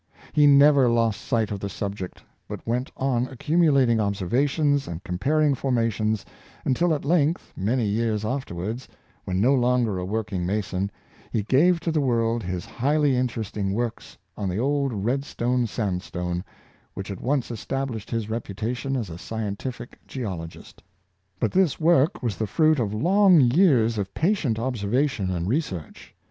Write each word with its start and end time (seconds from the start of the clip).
He 0.33 0.47
never 0.47 0.89
lost 0.89 1.21
sight 1.21 1.51
of 1.51 1.59
the 1.59 1.69
subject, 1.69 2.23
but 2.47 2.65
went 2.65 2.89
on 2.97 3.27
accu 3.27 3.55
mulating 3.55 3.99
observations 4.01 4.87
and 4.87 5.03
comparing 5.03 5.53
formations, 5.53 6.25
until 6.65 6.95
at 6.95 7.05
length 7.05 7.53
many 7.55 7.85
years 7.85 8.25
afterwards, 8.25 8.87
when 9.25 9.39
no 9.39 9.53
longer 9.53 9.99
a 9.99 10.03
workmg 10.03 10.43
mason, 10.43 10.89
he 11.31 11.43
gave 11.43 11.79
to 11.81 11.91
the 11.91 12.01
world 12.01 12.41
his 12.41 12.65
highly 12.65 13.15
inter 13.15 13.41
esting 13.43 13.73
work 13.73 14.01
on 14.35 14.49
the 14.49 14.57
Old 14.57 14.91
Red 14.91 15.23
Sandstone, 15.23 16.43
which 16.95 17.11
at 17.11 17.21
once 17.21 17.51
established 17.51 18.09
his 18.09 18.27
reputation 18.27 18.97
as 18.97 19.11
a 19.11 19.19
scientific 19.19 19.99
geologist. 20.07 20.81
But 21.39 21.51
27 21.51 21.51
J 21.51 21.53
Robert 21.53 21.53
Dick. 21.53 21.61
this 22.13 22.19
work 22.19 22.23
was 22.23 22.37
the 22.37 22.47
fruit 22.47 22.79
of 22.79 22.91
long 22.91 23.39
years 23.39 23.99
of 23.99 24.11
patient 24.15 24.57
obser 24.57 24.87
vation 24.87 25.29
and 25.29 25.47
research. 25.47 26.15